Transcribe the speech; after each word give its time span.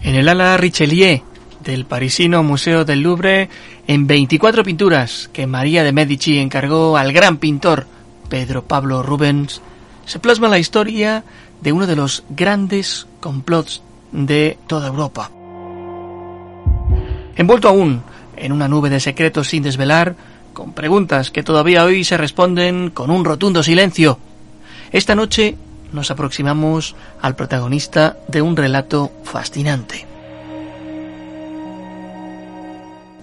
En 0.00 0.14
el 0.14 0.28
ala 0.28 0.56
Richelieu 0.56 1.22
del 1.64 1.84
parisino 1.84 2.42
Museo 2.42 2.84
del 2.84 3.00
Louvre, 3.00 3.48
en 3.86 4.06
24 4.06 4.62
pinturas 4.62 5.28
que 5.32 5.46
María 5.46 5.82
de 5.82 5.92
Medici 5.92 6.38
encargó 6.38 6.96
al 6.96 7.12
gran 7.12 7.38
pintor 7.38 7.86
Pedro 8.28 8.64
Pablo 8.64 9.02
Rubens, 9.02 9.60
se 10.06 10.18
plasma 10.18 10.48
la 10.48 10.58
historia 10.58 11.24
de 11.60 11.72
uno 11.72 11.86
de 11.86 11.96
los 11.96 12.24
grandes 12.30 13.06
complots 13.20 13.82
de 14.12 14.56
toda 14.66 14.88
Europa. 14.88 15.30
Envuelto 17.36 17.68
aún 17.68 18.02
en 18.36 18.52
una 18.52 18.68
nube 18.68 18.90
de 18.90 19.00
secretos 19.00 19.48
sin 19.48 19.62
desvelar, 19.62 20.14
con 20.52 20.72
preguntas 20.72 21.30
que 21.30 21.42
todavía 21.42 21.84
hoy 21.84 22.04
se 22.04 22.16
responden 22.16 22.90
con 22.90 23.10
un 23.10 23.24
rotundo 23.24 23.62
silencio, 23.62 24.18
esta 24.90 25.14
noche 25.14 25.56
nos 25.92 26.10
aproximamos 26.10 26.94
al 27.20 27.36
protagonista 27.36 28.16
de 28.28 28.42
un 28.42 28.56
relato 28.56 29.10
fascinante. 29.24 30.06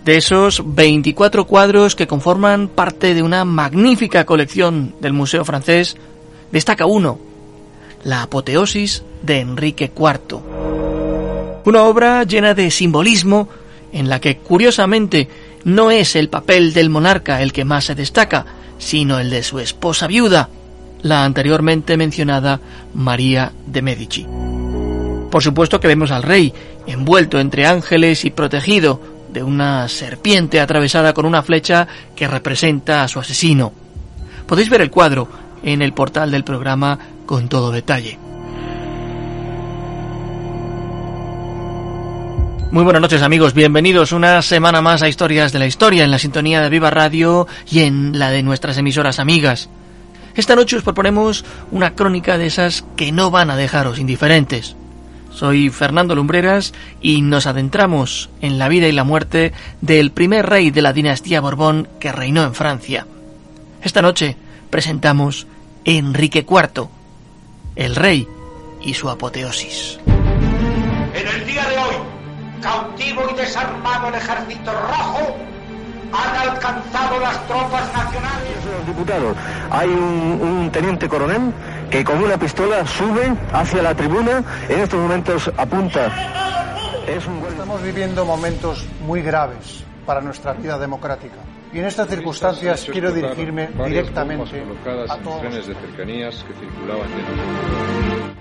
De 0.05 0.17
esos 0.17 0.61
24 0.63 1.47
cuadros 1.47 1.95
que 1.95 2.05
conforman 2.05 2.67
parte 2.67 3.15
de 3.15 3.23
una 3.23 3.43
magnífica 3.43 4.23
colección 4.25 4.93
del 5.01 5.13
Museo 5.13 5.43
francés, 5.43 5.97
destaca 6.51 6.85
uno, 6.85 7.19
La 8.03 8.21
apoteosis 8.21 9.03
de 9.23 9.39
Enrique 9.39 9.91
IV. 9.95 10.41
Una 11.65 11.83
obra 11.85 12.23
llena 12.23 12.53
de 12.53 12.69
simbolismo 12.69 13.49
en 13.91 14.07
la 14.07 14.21
que, 14.21 14.37
curiosamente, 14.37 15.27
no 15.63 15.89
es 15.89 16.15
el 16.15 16.29
papel 16.29 16.73
del 16.73 16.91
monarca 16.91 17.41
el 17.41 17.51
que 17.51 17.65
más 17.65 17.85
se 17.85 17.95
destaca, 17.95 18.45
sino 18.77 19.19
el 19.19 19.31
de 19.31 19.41
su 19.41 19.57
esposa 19.57 20.05
viuda, 20.05 20.49
la 21.05 21.23
anteriormente 21.23 21.97
mencionada 21.97 22.59
María 22.95 23.51
de 23.67 23.83
Medici. 23.83 24.25
Por 25.29 25.43
supuesto 25.43 25.79
que 25.79 25.87
vemos 25.87 26.09
al 26.09 26.23
rey, 26.23 26.51
envuelto 26.87 27.39
entre 27.39 27.67
ángeles 27.67 28.25
y 28.25 28.31
protegido 28.31 28.99
de 29.31 29.43
una 29.43 29.87
serpiente 29.87 30.59
atravesada 30.59 31.13
con 31.13 31.27
una 31.27 31.43
flecha 31.43 31.87
que 32.15 32.27
representa 32.27 33.03
a 33.03 33.07
su 33.07 33.19
asesino. 33.19 33.71
Podéis 34.47 34.67
ver 34.71 34.81
el 34.81 34.89
cuadro 34.89 35.27
en 35.63 35.83
el 35.83 35.93
portal 35.93 36.31
del 36.31 36.43
programa 36.43 36.97
con 37.27 37.49
todo 37.49 37.71
detalle. 37.71 38.17
Muy 42.71 42.83
buenas 42.83 43.01
noches 43.03 43.21
amigos, 43.21 43.53
bienvenidos 43.53 44.11
una 44.11 44.41
semana 44.41 44.81
más 44.81 45.03
a 45.03 45.07
Historias 45.07 45.53
de 45.53 45.59
la 45.59 45.67
Historia 45.67 46.03
en 46.03 46.09
la 46.09 46.17
sintonía 46.17 46.61
de 46.61 46.69
Viva 46.71 46.89
Radio 46.89 47.47
y 47.69 47.81
en 47.81 48.17
la 48.17 48.31
de 48.31 48.41
nuestras 48.41 48.79
emisoras 48.79 49.19
amigas. 49.19 49.69
Esta 50.35 50.55
noche 50.55 50.75
os 50.75 50.83
proponemos 50.83 51.45
una 51.71 51.95
crónica 51.95 52.37
de 52.37 52.47
esas 52.47 52.83
que 52.97 53.11
no 53.13 53.31
van 53.31 53.49
a 53.49 53.55
dejaros 53.55 53.99
indiferentes. 53.99 54.75
Soy 55.31 55.69
Fernando 55.69 56.13
Lumbreras 56.13 56.73
y 57.01 57.21
nos 57.21 57.47
adentramos 57.47 58.29
en 58.41 58.59
la 58.59 58.67
vida 58.67 58.87
y 58.87 58.91
la 58.91 59.03
muerte 59.03 59.53
del 59.81 60.11
primer 60.11 60.45
rey 60.45 60.71
de 60.71 60.81
la 60.81 60.93
dinastía 60.93 61.41
Borbón 61.41 61.87
que 61.99 62.11
reinó 62.11 62.43
en 62.43 62.53
Francia. 62.53 63.07
Esta 63.81 64.01
noche 64.01 64.35
presentamos 64.69 65.47
Enrique 65.85 66.45
IV, 66.47 66.87
el 67.75 67.95
rey 67.95 68.27
y 68.81 68.93
su 68.93 69.09
apoteosis. 69.09 69.99
En 70.05 71.27
el 71.27 71.47
día 71.47 71.65
de 71.65 71.77
hoy, 71.77 71.95
cautivo 72.61 73.23
y 73.31 73.35
desarmado 73.35 74.09
el 74.09 74.15
ejército 74.15 74.71
rojo 74.71 75.37
han 76.15 76.49
alcanzado 76.49 77.19
las 77.19 77.47
tropas 77.47 77.93
nacionales. 77.93 78.49
Los 78.77 78.87
diputados, 78.87 79.37
hay 79.71 79.89
un, 79.89 80.39
un, 80.41 80.71
teniente 80.71 81.07
coronel 81.07 81.53
que 81.89 82.03
con 82.03 82.23
una 82.23 82.37
pistola 82.37 82.85
sube 82.85 83.33
hacia 83.53 83.81
la 83.81 83.95
tribuna, 83.95 84.43
en 84.69 84.79
estos 84.79 84.99
momentos 84.99 85.51
apunta. 85.57 86.07
Es 87.07 87.25
un... 87.27 87.43
Estamos 87.47 87.83
viviendo 87.83 88.25
momentos 88.25 88.85
muy 89.05 89.21
graves 89.21 89.83
para 90.05 90.21
nuestra 90.21 90.53
vida 90.53 90.77
democrática. 90.77 91.37
Y 91.73 91.79
en 91.79 91.85
estas 91.85 92.07
circunstancias 92.07 92.87
quiero 92.89 93.11
dirigirme 93.11 93.69
directamente 93.85 94.63
a 95.09 95.17
todos. 95.17 95.41
trenes 95.41 95.67
de 95.67 95.75
cercanías 95.75 96.45
que 96.45 96.53
circulaban 96.53 97.09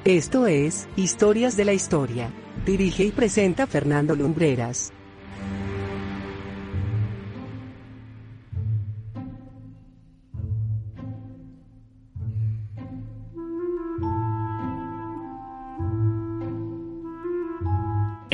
Esto 0.05 0.47
es 0.47 0.89
Historias 0.95 1.57
de 1.57 1.65
la 1.65 1.73
Historia. 1.73 2.31
Dirige 2.65 3.05
y 3.05 3.11
presenta 3.11 3.67
Fernando 3.67 4.15
Lumbreras. 4.15 4.93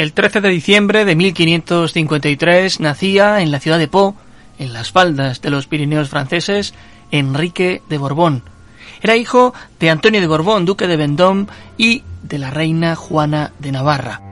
El 0.00 0.15
13 0.15 0.41
de 0.41 0.49
diciembre 0.49 1.05
de 1.05 1.15
1553 1.15 2.81
nacía 2.81 3.43
en 3.43 3.50
la 3.50 3.61
ciudad 3.61 3.78
de 3.78 3.87
Po, 3.87 4.16
en 4.59 4.72
las 4.72 4.91
faldas 4.91 5.43
de 5.43 5.50
los 5.50 5.66
Pirineos 5.66 6.09
franceses, 6.09 6.72
Enrique 7.11 7.83
de 7.91 7.99
Borbón. 7.99 8.43
Era 9.03 9.16
hijo 9.16 9.53
de 9.78 9.91
Antonio 9.91 10.22
de 10.22 10.27
Borbón, 10.27 10.65
duque 10.65 10.87
de 10.87 10.97
Vendôme, 10.97 11.49
y 11.77 12.03
de 12.22 12.39
la 12.39 12.49
reina 12.49 12.97
Juana 12.97 13.53
de 13.59 13.72
Navarra. 13.72 14.22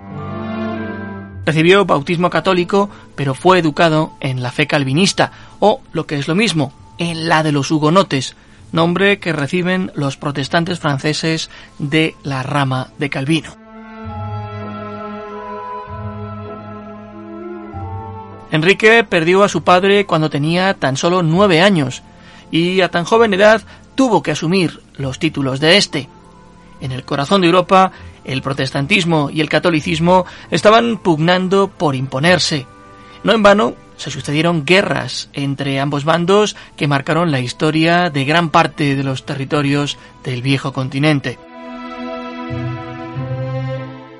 Recibió 1.45 1.85
bautismo 1.85 2.31
católico, 2.31 2.89
pero 3.15 3.35
fue 3.35 3.59
educado 3.59 4.15
en 4.21 4.43
la 4.43 4.53
fe 4.53 4.67
calvinista, 4.67 5.33
o, 5.59 5.83
lo 5.93 6.07
que 6.07 6.17
es 6.17 6.29
lo 6.29 6.35
mismo, 6.35 6.73
en 6.97 7.29
la 7.29 7.43
de 7.43 7.53
los 7.53 7.71
hugonotes, 7.71 8.37
nombre 8.73 9.19
que 9.19 9.35
reciben 9.35 9.93
los 9.95 10.17
protestantes 10.17 10.79
franceses 10.79 11.51
de 11.79 12.15
la 12.23 12.43
rama 12.43 12.89
de 12.99 13.11
Calvino. 13.11 13.68
Enrique 18.51 19.05
perdió 19.05 19.43
a 19.43 19.49
su 19.49 19.63
padre 19.63 20.07
cuando 20.07 20.31
tenía 20.31 20.75
tan 20.75 20.97
solo 20.97 21.23
nueve 21.23 21.61
años 21.61 22.03
y 22.51 22.81
a 22.81 22.91
tan 22.91 23.05
joven 23.05 23.35
edad 23.35 23.63
tuvo 23.95 24.23
que 24.23 24.31
asumir 24.31 24.81
los 24.97 25.19
títulos 25.19 25.61
de 25.61 25.77
éste. 25.77 26.09
En 26.81 26.93
el 26.93 27.05
corazón 27.05 27.41
de 27.41 27.49
Europa, 27.49 27.93
el 28.25 28.43
protestantismo 28.43 29.31
y 29.31 29.41
el 29.41 29.49
catolicismo 29.49 30.25
estaban 30.51 30.99
pugnando 30.99 31.69
por 31.69 31.95
imponerse. 31.95 32.67
No 33.25 33.33
en 33.33 33.43
vano 33.43 33.75
se 33.97 34.11
sucedieron 34.11 34.65
guerras 34.65 35.29
entre 35.33 35.81
ambos 35.81 36.05
bandos 36.05 36.57
que 36.77 36.87
marcaron 36.87 37.33
la 37.33 37.41
historia 37.41 38.11
de 38.11 38.25
gran 38.25 38.49
parte 38.51 38.95
de 38.95 39.03
los 39.03 39.27
territorios 39.27 39.99
del 40.23 40.41
viejo 40.41 40.73
continente. 40.73 41.39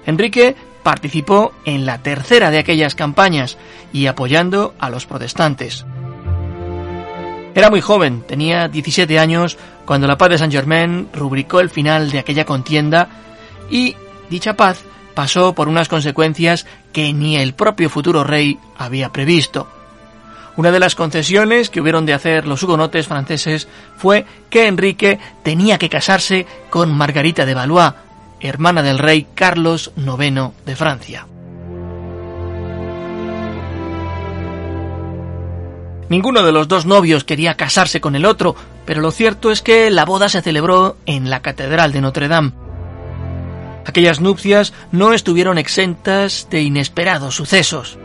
Enrique 0.05 0.57
participó 0.83 1.53
en 1.65 1.87
la 1.87 2.03
tercera 2.03 2.51
de 2.51 2.59
aquellas 2.59 2.95
campañas 2.95 3.59
y 3.93 4.07
apoyando 4.07 4.75
a 4.79 4.91
los 4.91 5.07
protestantes. 5.07 5.85
Era 7.55 7.71
muy 7.71 7.81
joven, 7.81 8.23
tenía 8.23 8.69
17 8.69 9.19
años 9.19 9.59
cuando 9.85 10.07
la 10.07 10.19
paz 10.19 10.31
de 10.31 10.39
Saint 10.39 10.53
Germain 10.53 11.09
rubricó 11.13 11.61
el 11.61 11.71
final 11.71 12.11
de 12.11 12.19
aquella 12.19 12.45
contienda 12.45 13.09
y 13.71 13.97
dicha 14.31 14.55
paz 14.55 14.81
pasó 15.15 15.55
por 15.55 15.69
unas 15.69 15.89
consecuencias 15.89 16.67
que 16.93 17.13
ni 17.13 17.37
el 17.37 17.55
propio 17.55 17.91
futuro 17.91 18.23
rey 18.23 18.59
había 18.77 19.11
previsto. 19.11 19.67
Una 20.55 20.71
de 20.71 20.79
las 20.79 20.95
concesiones 20.95 21.71
que 21.71 21.81
hubieron 21.81 22.07
de 22.07 22.15
hacer 22.15 22.47
los 22.47 22.63
hugonotes 22.63 23.07
franceses 23.07 23.69
fue 23.97 24.27
que 24.51 24.67
Enrique 24.67 25.19
tenía 25.43 25.79
que 25.79 25.89
casarse 25.89 26.47
con 26.71 26.93
Margarita 26.93 27.47
de 27.47 27.55
Valois, 27.55 27.95
hermana 28.41 28.83
del 28.83 28.99
rey 28.99 29.27
Carlos 29.35 29.93
IX 29.97 30.51
de 30.65 30.77
Francia. 30.77 31.27
Ninguno 36.09 36.43
de 36.43 36.53
los 36.53 36.69
dos 36.69 36.87
novios 36.87 37.25
quería 37.25 37.57
casarse 37.57 38.01
con 38.01 38.17
el 38.17 38.25
otro, 38.25 38.57
pero 38.87 39.03
lo 39.03 39.11
cierto 39.11 39.51
es 39.51 39.61
que 39.61 39.91
la 39.91 40.07
boda 40.07 40.29
se 40.29 40.41
celebró 40.41 40.97
en 41.05 41.29
la 41.29 41.41
Catedral 41.41 41.93
de 41.93 42.01
Notre 42.01 42.29
Dame. 42.29 42.53
Aquellas 43.85 44.21
nupcias 44.21 44.73
no 44.91 45.13
estuvieron 45.13 45.59
exentas 45.59 46.49
de 46.51 46.63
inesperados 46.63 47.35
sucesos. 47.35 47.99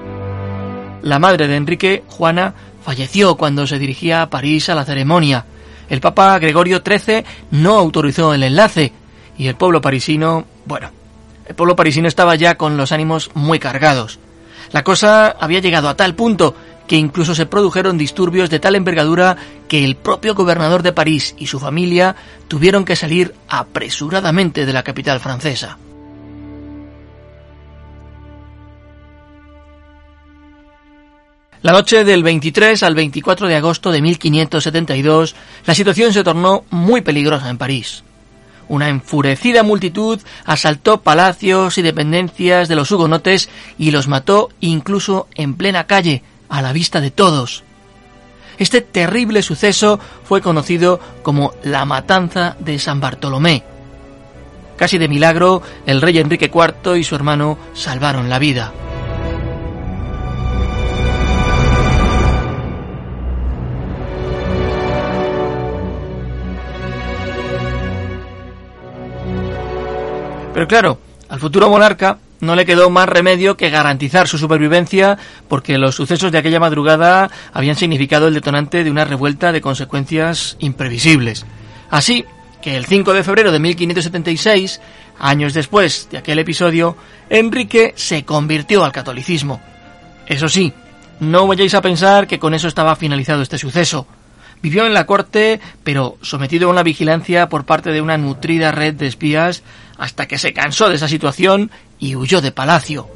La 1.01 1.19
madre 1.19 1.47
de 1.47 1.55
Enrique, 1.55 2.03
Juana, 2.07 2.53
falleció 2.83 3.35
cuando 3.35 3.67
se 3.67 3.79
dirigía 3.79 4.21
a 4.21 4.29
París 4.29 4.69
a 4.69 4.75
la 4.75 4.85
ceremonia. 4.85 5.45
El 5.89 6.01
Papa 6.01 6.37
Gregorio 6.39 6.81
XIII 6.85 7.25
no 7.51 7.77
autorizó 7.77 8.33
el 8.33 8.43
enlace 8.43 8.93
y 9.37 9.47
el 9.47 9.55
pueblo 9.55 9.81
parisino, 9.81 10.45
bueno, 10.65 10.91
el 11.45 11.55
pueblo 11.55 11.75
parisino 11.75 12.07
estaba 12.07 12.35
ya 12.35 12.55
con 12.55 12.77
los 12.77 12.91
ánimos 12.91 13.31
muy 13.33 13.59
cargados. 13.59 14.19
La 14.71 14.83
cosa 14.83 15.27
había 15.27 15.59
llegado 15.59 15.89
a 15.89 15.95
tal 15.95 16.15
punto 16.15 16.55
que 16.87 16.95
incluso 16.95 17.35
se 17.35 17.45
produjeron 17.45 17.97
disturbios 17.97 18.49
de 18.49 18.59
tal 18.59 18.75
envergadura 18.75 19.37
que 19.67 19.83
el 19.83 19.95
propio 19.95 20.35
gobernador 20.35 20.83
de 20.83 20.93
París 20.93 21.35
y 21.37 21.47
su 21.47 21.59
familia 21.59 22.15
tuvieron 22.47 22.85
que 22.85 22.95
salir 22.95 23.33
apresuradamente 23.47 24.65
de 24.65 24.73
la 24.73 24.83
capital 24.83 25.19
francesa. 25.19 25.77
La 31.63 31.71
noche 31.71 32.03
del 32.03 32.23
23 32.23 32.83
al 32.83 32.93
24 32.93 33.47
de 33.47 33.55
agosto 33.55 33.89
de 33.89 34.01
1572, 34.01 35.33
la 35.65 35.73
situación 35.73 36.11
se 36.11 36.21
tornó 36.21 36.65
muy 36.69 36.99
peligrosa 36.99 37.49
en 37.49 37.57
París. 37.57 38.03
una 38.67 38.89
enfurecida 38.89 39.63
multitud 39.63 40.19
asaltó 40.45 41.01
palacios 41.01 41.77
y 41.77 41.81
dependencias 41.81 42.67
de 42.67 42.75
los 42.75 42.91
hugonotes 42.91 43.49
y 43.77 43.91
los 43.91 44.09
mató 44.09 44.49
incluso 44.59 45.27
en 45.35 45.53
plena 45.53 45.85
calle, 45.85 46.23
a 46.53 46.61
la 46.61 46.71
vista 46.71 47.01
de 47.01 47.09
todos. 47.09 47.63
Este 48.59 48.81
terrible 48.81 49.41
suceso 49.41 49.99
fue 50.23 50.39
conocido 50.39 50.99
como 51.23 51.51
la 51.63 51.83
Matanza 51.85 52.55
de 52.59 52.77
San 52.77 52.99
Bartolomé. 52.99 53.63
Casi 54.77 54.99
de 54.99 55.07
milagro, 55.07 55.63
el 55.87 55.99
rey 55.99 56.19
Enrique 56.19 56.51
IV 56.53 56.95
y 56.95 57.03
su 57.03 57.15
hermano 57.15 57.57
salvaron 57.73 58.29
la 58.29 58.37
vida. 58.37 58.71
Pero 70.53 70.67
claro, 70.67 70.99
al 71.29 71.39
futuro 71.39 71.67
monarca 71.67 72.19
no 72.43 72.55
le 72.55 72.65
quedó 72.65 72.89
más 72.89 73.09
remedio 73.09 73.57
que 73.57 73.69
garantizar 73.69 74.27
su 74.27 74.37
supervivencia 74.37 75.17
porque 75.47 75.77
los 75.77 75.95
sucesos 75.95 76.31
de 76.31 76.37
aquella 76.37 76.59
madrugada 76.59 77.29
habían 77.53 77.75
significado 77.75 78.27
el 78.27 78.33
detonante 78.33 78.83
de 78.83 78.91
una 78.91 79.05
revuelta 79.05 79.51
de 79.51 79.61
consecuencias 79.61 80.57
imprevisibles. 80.59 81.45
Así 81.89 82.25
que 82.61 82.77
el 82.77 82.85
5 82.85 83.13
de 83.13 83.23
febrero 83.23 83.51
de 83.51 83.59
1576, 83.59 84.81
años 85.19 85.53
después 85.53 86.07
de 86.11 86.17
aquel 86.17 86.39
episodio, 86.39 86.95
Enrique 87.29 87.93
se 87.95 88.23
convirtió 88.23 88.83
al 88.83 88.91
catolicismo. 88.91 89.61
Eso 90.25 90.47
sí, 90.47 90.73
no 91.19 91.47
vayáis 91.47 91.73
a 91.73 91.81
pensar 91.81 92.27
que 92.27 92.39
con 92.39 92.53
eso 92.53 92.67
estaba 92.67 92.95
finalizado 92.95 93.41
este 93.41 93.57
suceso. 93.57 94.07
Vivió 94.61 94.85
en 94.85 94.93
la 94.93 95.05
corte, 95.05 95.59
pero 95.83 96.17
sometido 96.21 96.69
a 96.69 96.71
una 96.71 96.83
vigilancia 96.83 97.49
por 97.49 97.65
parte 97.65 97.91
de 97.91 98.01
una 98.01 98.17
nutrida 98.17 98.71
red 98.71 98.93
de 98.93 99.07
espías 99.07 99.61
hasta 99.97 100.27
que 100.27 100.37
se 100.37 100.53
cansó 100.53 100.89
de 100.89 100.95
esa 100.95 101.07
situación 101.07 101.71
y 101.99 102.15
huyó 102.15 102.41
de 102.41 102.51
palacio. 102.51 103.07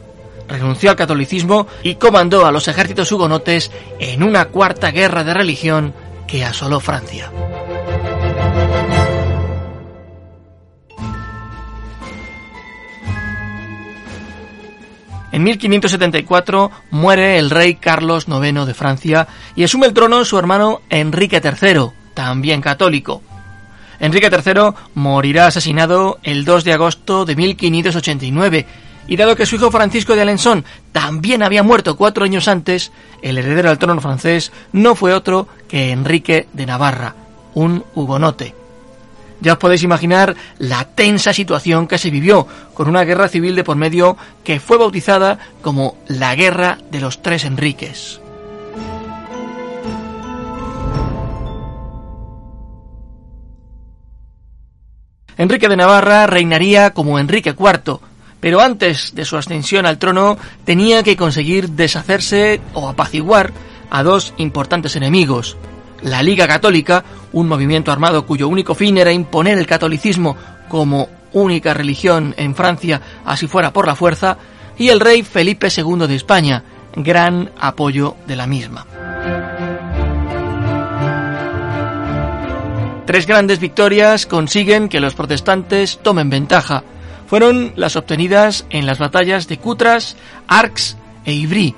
Renunció 0.48 0.92
al 0.92 0.96
catolicismo 0.96 1.68
y 1.84 1.96
comandó 1.96 2.46
a 2.46 2.52
los 2.52 2.68
ejércitos 2.68 3.12
hugonotes 3.12 3.72
en 4.00 4.24
una 4.24 4.46
cuarta 4.46 4.92
guerra 4.92 5.24
de 5.24 5.34
religión 5.34 5.94
que 6.28 6.46
asoló 6.46 6.80
Francia. 6.80 7.32
En 15.38 15.44
1574 15.44 16.72
muere 16.90 17.38
el 17.38 17.50
rey 17.52 17.76
Carlos 17.76 18.26
IX 18.28 18.66
de 18.66 18.74
Francia 18.74 19.28
y 19.56 19.64
asume 19.64 19.86
el 19.86 19.94
trono 19.94 20.26
su 20.26 20.40
hermano 20.40 20.82
Enrique 20.90 21.42
III, 21.44 21.92
también 22.16 22.62
católico. 22.62 23.22
Enrique 24.00 24.30
III 24.32 24.74
morirá 24.94 25.48
asesinado 25.48 26.20
el 26.24 26.46
2 26.46 26.64
de 26.64 26.74
agosto 26.74 27.26
de 27.26 27.36
1589 27.36 28.66
y 29.08 29.16
dado 29.16 29.36
que 29.36 29.46
su 29.46 29.56
hijo 29.56 29.72
Francisco 29.72 30.16
de 30.16 30.22
Alençon 30.22 30.66
también 30.92 31.42
había 31.42 31.64
muerto 31.64 31.96
cuatro 31.96 32.26
años 32.26 32.48
antes, 32.48 32.92
el 33.22 33.38
heredero 33.38 33.70
al 33.70 33.80
trono 33.80 34.02
francés 34.02 34.52
no 34.74 34.96
fue 34.96 35.14
otro 35.14 35.48
que 35.68 35.92
Enrique 35.92 36.48
de 36.54 36.66
Navarra, 36.66 37.16
un 37.54 37.84
hugonote. 37.96 38.54
Ya 39.40 39.54
os 39.54 39.60
podéis 39.60 39.84
imaginar 39.84 40.36
la 40.58 40.86
tensa 40.86 41.32
situación 41.32 41.88
que 41.88 42.00
se 42.00 42.10
vivió 42.10 42.48
con 42.74 42.90
una 42.90 43.04
guerra 43.04 43.28
civil 43.28 43.56
de 43.56 43.64
por 43.64 43.78
medio 43.78 44.18
que 44.44 44.60
fue 44.60 44.78
bautizada 44.78 45.38
como 45.62 45.98
la 46.08 46.36
Guerra 46.36 46.80
de 46.90 47.00
los 47.00 47.22
Tres 47.22 47.46
Enriques. 47.46 48.20
Enrique 55.38 55.70
de 55.70 55.78
Navarra 55.78 56.28
reinaría 56.28 56.92
como 56.92 57.20
Enrique 57.20 57.56
IV, 57.58 58.00
pero 58.40 58.62
antes 58.62 59.14
de 59.14 59.26
su 59.26 59.38
ascensión 59.38 59.86
al 59.86 59.98
trono 59.98 60.38
tenía 60.66 61.04
que 61.04 61.16
conseguir 61.16 61.70
deshacerse 61.72 62.62
o 62.74 62.90
apaciguar 62.90 63.52
a 63.90 64.04
dos 64.04 64.34
importantes 64.38 64.96
enemigos, 64.96 65.58
la 66.02 66.22
Liga 66.22 66.48
Católica, 66.48 67.04
un 67.34 67.48
movimiento 67.48 67.92
armado 67.92 68.26
cuyo 68.26 68.48
único 68.48 68.76
fin 68.76 68.98
era 68.98 69.12
imponer 69.12 69.58
el 69.58 69.66
catolicismo 69.66 70.36
como 70.70 71.10
única 71.34 71.74
religión 71.74 72.34
en 72.38 72.56
Francia, 72.56 73.02
así 73.26 73.48
fuera 73.48 73.74
por 73.74 73.88
la 73.88 73.96
fuerza, 73.96 74.38
y 74.78 74.90
el 74.90 75.00
rey 75.00 75.24
Felipe 75.24 75.70
II 75.76 76.08
de 76.08 76.16
España, 76.16 76.64
gran 76.96 77.52
apoyo 77.60 78.16
de 78.28 78.36
la 78.36 78.48
misma. 78.48 78.86
Tres 83.08 83.26
grandes 83.26 83.62
victorias 83.62 84.26
consiguen 84.26 84.90
que 84.90 85.00
los 85.00 85.16
protestantes 85.16 85.98
tomen 86.04 86.30
ventaja. 86.30 86.84
Fueron 87.28 87.72
las 87.78 87.96
obtenidas 87.96 88.66
en 88.70 88.86
las 88.86 89.00
batallas 89.00 89.48
de 89.48 89.58
Cutras, 89.58 90.18
Arcs 90.46 90.98
e 91.24 91.32
Ivry. 91.32 91.74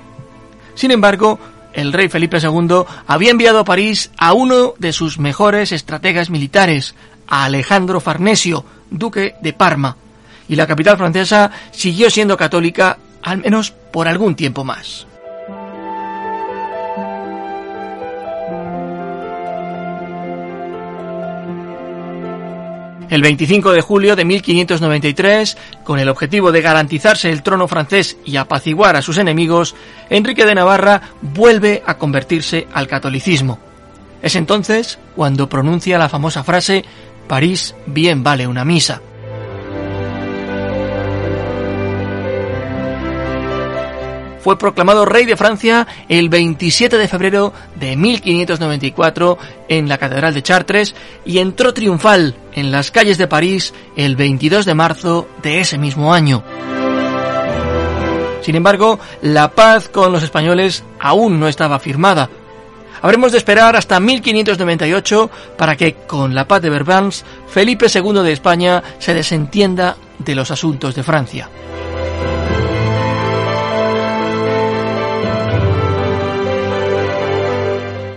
Sin 0.74 0.90
embargo, 0.90 1.38
el 1.72 1.92
rey 1.92 2.08
Felipe 2.08 2.38
II 2.42 2.82
había 3.06 3.30
enviado 3.30 3.60
a 3.60 3.64
París 3.64 4.10
a 4.16 4.32
uno 4.32 4.74
de 4.80 4.92
sus 4.92 5.20
mejores 5.20 5.70
estrategas 5.70 6.30
militares, 6.30 6.96
a 7.28 7.44
Alejandro 7.44 8.00
Farnesio, 8.00 8.64
duque 8.90 9.36
de 9.40 9.52
Parma, 9.52 9.96
y 10.48 10.56
la 10.56 10.66
capital 10.66 10.98
francesa 10.98 11.52
siguió 11.70 12.10
siendo 12.10 12.36
católica 12.36 12.98
al 13.22 13.38
menos 13.38 13.70
por 13.70 14.08
algún 14.08 14.34
tiempo 14.34 14.64
más. 14.64 15.06
El 23.10 23.22
25 23.22 23.72
de 23.72 23.80
julio 23.80 24.14
de 24.14 24.24
1593, 24.24 25.58
con 25.82 25.98
el 25.98 26.08
objetivo 26.08 26.52
de 26.52 26.62
garantizarse 26.62 27.28
el 27.30 27.42
trono 27.42 27.66
francés 27.66 28.16
y 28.24 28.36
apaciguar 28.36 28.94
a 28.94 29.02
sus 29.02 29.18
enemigos, 29.18 29.74
Enrique 30.08 30.46
de 30.46 30.54
Navarra 30.54 31.02
vuelve 31.20 31.82
a 31.84 31.98
convertirse 31.98 32.68
al 32.72 32.86
catolicismo. 32.86 33.58
Es 34.22 34.36
entonces 34.36 35.00
cuando 35.16 35.48
pronuncia 35.48 35.98
la 35.98 36.08
famosa 36.08 36.44
frase 36.44 36.84
París 37.26 37.74
bien 37.86 38.22
vale 38.22 38.46
una 38.46 38.64
misa. 38.64 39.02
Fue 44.42 44.58
proclamado 44.58 45.04
rey 45.04 45.26
de 45.26 45.36
Francia 45.36 45.86
el 46.08 46.28
27 46.28 46.98
de 46.98 47.08
febrero 47.08 47.52
de 47.76 47.96
1594 47.96 49.38
en 49.68 49.88
la 49.88 49.98
Catedral 49.98 50.34
de 50.34 50.42
Chartres 50.42 50.94
y 51.24 51.38
entró 51.38 51.74
triunfal 51.74 52.34
en 52.54 52.70
las 52.70 52.90
calles 52.90 53.18
de 53.18 53.28
París 53.28 53.74
el 53.96 54.16
22 54.16 54.64
de 54.64 54.74
marzo 54.74 55.28
de 55.42 55.60
ese 55.60 55.78
mismo 55.78 56.12
año. 56.12 56.42
Sin 58.42 58.56
embargo, 58.56 58.98
la 59.22 59.50
paz 59.50 59.88
con 59.88 60.12
los 60.12 60.22
españoles 60.22 60.82
aún 60.98 61.38
no 61.38 61.46
estaba 61.46 61.78
firmada. 61.78 62.30
Habremos 63.02 63.32
de 63.32 63.38
esperar 63.38 63.76
hasta 63.76 64.00
1598 64.00 65.30
para 65.56 65.76
que, 65.76 65.94
con 66.06 66.34
la 66.34 66.46
paz 66.46 66.60
de 66.60 66.70
Verbans, 66.70 67.24
Felipe 67.48 67.86
II 67.92 68.22
de 68.22 68.32
España 68.32 68.82
se 68.98 69.14
desentienda 69.14 69.96
de 70.18 70.34
los 70.34 70.50
asuntos 70.50 70.94
de 70.94 71.02
Francia. 71.02 71.48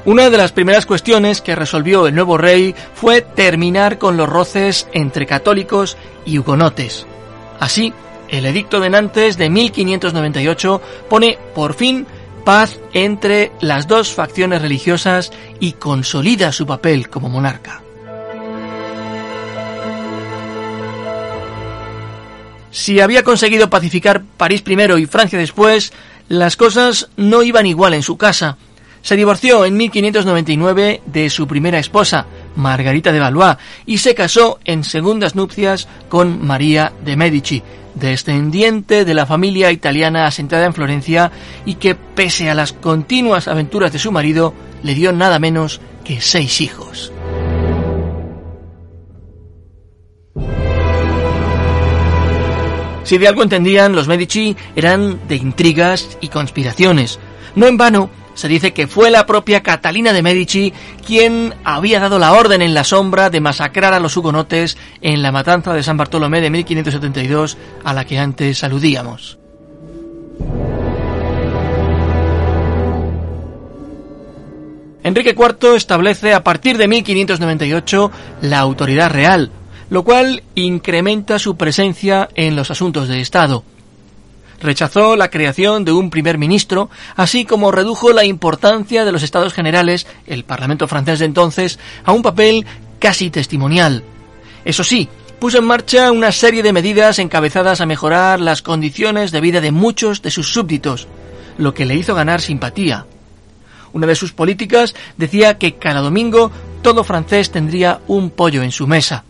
Una 0.05 0.29
de 0.29 0.37
las 0.37 0.51
primeras 0.51 0.85
cuestiones 0.85 1.41
que 1.41 1.55
resolvió 1.55 2.07
el 2.07 2.15
nuevo 2.15 2.37
rey 2.37 2.75
fue 2.93 3.21
terminar 3.21 3.97
con 3.97 4.17
los 4.17 4.27
roces 4.27 4.87
entre 4.91 5.25
católicos 5.25 5.97
y 6.25 6.37
hugonotes. 6.39 7.05
Así, 7.59 7.93
el 8.27 8.45
Edicto 8.45 8.81
de 8.81 8.89
Nantes 8.89 9.37
de 9.37 9.49
1598 9.49 10.81
pone 11.09 11.37
por 11.55 11.73
fin 11.73 12.05
paz 12.43 12.79
entre 12.91 13.53
las 13.61 13.87
dos 13.87 14.11
facciones 14.11 14.61
religiosas 14.61 15.31
y 15.61 15.73
consolida 15.73 16.51
su 16.51 16.65
papel 16.65 17.09
como 17.09 17.29
monarca. 17.29 17.81
Si 22.71 22.99
había 22.99 23.23
conseguido 23.23 23.69
pacificar 23.69 24.23
París 24.35 24.61
primero 24.63 24.97
y 24.97 25.05
Francia 25.05 25.39
después, 25.39 25.93
las 26.27 26.57
cosas 26.57 27.07
no 27.15 27.43
iban 27.43 27.67
igual 27.67 27.93
en 27.93 28.01
su 28.01 28.17
casa, 28.17 28.57
se 29.03 29.17
divorció 29.17 29.65
en 29.65 29.75
1599 29.77 31.01
de 31.05 31.29
su 31.29 31.45
primera 31.45 31.77
esposa, 31.77 32.25
Margarita 32.55 33.11
de 33.11 33.19
Valois, 33.19 33.57
y 33.85 33.97
se 33.97 34.15
casó 34.15 34.59
en 34.63 34.85
segundas 34.85 35.35
nupcias 35.35 35.89
con 36.07 36.43
María 36.43 36.93
de 37.03 37.17
Medici, 37.17 37.61
descendiente 37.95 39.03
de 39.03 39.13
la 39.13 39.25
familia 39.25 39.71
italiana 39.71 40.25
asentada 40.25 40.65
en 40.65 40.73
Florencia 40.73 41.31
y 41.65 41.75
que, 41.75 41.95
pese 41.95 42.49
a 42.49 42.55
las 42.55 42.71
continuas 42.71 43.49
aventuras 43.49 43.91
de 43.91 43.99
su 43.99 44.11
marido, 44.11 44.53
le 44.83 44.95
dio 44.95 45.11
nada 45.11 45.37
menos 45.37 45.81
que 46.05 46.21
seis 46.21 46.61
hijos. 46.61 47.11
Si 53.03 53.17
de 53.17 53.27
algo 53.27 53.43
entendían, 53.43 53.95
los 53.95 54.07
Medici 54.07 54.55
eran 54.77 55.27
de 55.27 55.35
intrigas 55.35 56.17
y 56.21 56.29
conspiraciones. 56.29 57.19
No 57.53 57.67
en 57.67 57.77
vano, 57.77 58.09
Se 58.35 58.47
dice 58.47 58.73
que 58.73 58.87
fue 58.87 59.11
la 59.11 59.25
propia 59.25 59.61
Catalina 59.61 60.13
de 60.13 60.23
Medici 60.23 60.73
quien 61.05 61.53
había 61.63 61.99
dado 61.99 62.19
la 62.19 62.33
orden 62.33 62.61
en 62.61 62.73
la 62.73 62.83
sombra 62.83 63.29
de 63.29 63.41
masacrar 63.41 63.93
a 63.93 63.99
los 63.99 64.17
hugonotes 64.17 64.77
en 65.01 65.21
la 65.21 65.31
matanza 65.31 65.73
de 65.73 65.83
San 65.83 65.97
Bartolomé 65.97 66.41
de 66.41 66.49
1572 66.49 67.57
a 67.83 67.93
la 67.93 68.05
que 68.05 68.17
antes 68.17 68.63
aludíamos. 68.63 69.37
Enrique 75.03 75.35
IV 75.37 75.75
establece 75.75 76.33
a 76.33 76.43
partir 76.43 76.77
de 76.77 76.87
1598 76.87 78.11
la 78.41 78.59
autoridad 78.59 79.11
real, 79.11 79.51
lo 79.89 80.03
cual 80.03 80.43
incrementa 80.55 81.39
su 81.39 81.57
presencia 81.57 82.29
en 82.35 82.55
los 82.55 82.71
asuntos 82.71 83.09
de 83.09 83.19
Estado. 83.19 83.65
Rechazó 84.63 85.17
la 85.17 85.29
creación 85.29 85.83
de 85.83 85.91
un 85.91 86.09
primer 86.09 86.37
ministro, 86.37 86.89
así 87.17 87.43
como 87.43 87.73
redujo 87.73 88.13
la 88.13 88.23
importancia 88.23 89.03
de 89.03 89.11
los 89.11 89.21
Estados 89.21 89.53
Generales, 89.53 90.07
el 90.25 90.45
Parlamento 90.45 90.87
francés 90.87 91.19
de 91.19 91.25
entonces, 91.25 91.79
a 92.05 92.13
un 92.13 92.21
papel 92.21 92.65
casi 92.97 93.29
testimonial. 93.29 94.05
Eso 94.63 94.85
sí, 94.85 95.09
puso 95.39 95.57
en 95.57 95.65
marcha 95.65 96.13
una 96.13 96.31
serie 96.31 96.63
de 96.63 96.71
medidas 96.71 97.19
encabezadas 97.19 97.81
a 97.81 97.85
mejorar 97.85 98.39
las 98.39 98.61
condiciones 98.61 99.33
de 99.33 99.41
vida 99.41 99.59
de 99.59 99.73
muchos 99.73 100.21
de 100.21 100.31
sus 100.31 100.53
súbditos, 100.53 101.09
lo 101.57 101.73
que 101.73 101.85
le 101.85 101.95
hizo 101.95 102.15
ganar 102.15 102.39
simpatía. 102.39 103.05
Una 103.91 104.07
de 104.07 104.15
sus 104.15 104.31
políticas 104.31 104.95
decía 105.17 105.57
que 105.57 105.75
cada 105.75 105.99
domingo 105.99 106.51
todo 106.81 107.03
francés 107.03 107.51
tendría 107.51 107.99
un 108.07 108.29
pollo 108.29 108.63
en 108.63 108.71
su 108.71 108.87
mesa. 108.87 109.25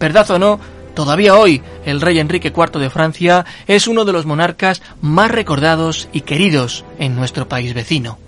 Verdad 0.00 0.28
o 0.32 0.40
no, 0.40 0.58
todavía 0.94 1.36
hoy 1.36 1.62
el 1.84 2.00
rey 2.00 2.18
Enrique 2.18 2.52
IV 2.56 2.78
de 2.78 2.90
Francia 2.90 3.44
es 3.66 3.86
uno 3.88 4.04
de 4.04 4.12
los 4.12 4.26
monarcas 4.26 4.82
más 5.00 5.30
recordados 5.30 6.08
y 6.12 6.22
queridos 6.22 6.84
en 6.98 7.16
nuestro 7.16 7.48
país 7.48 7.74
vecino. 7.74 8.18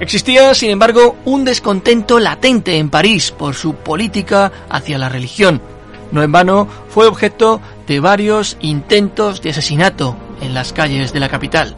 Existía, 0.00 0.54
sin 0.54 0.70
embargo, 0.70 1.16
un 1.26 1.44
descontento 1.44 2.18
latente 2.18 2.78
en 2.78 2.88
París 2.88 3.30
por 3.30 3.54
su 3.54 3.74
política 3.74 4.50
hacia 4.70 4.96
la 4.96 5.10
religión. 5.10 5.60
No 6.10 6.22
en 6.22 6.32
vano 6.32 6.66
fue 6.88 7.06
objeto 7.06 7.60
de 7.86 8.00
varios 8.00 8.56
intentos 8.60 9.42
de 9.42 9.50
asesinato 9.50 10.16
en 10.40 10.54
las 10.54 10.72
calles 10.72 11.12
de 11.12 11.20
la 11.20 11.28
capital. 11.28 11.76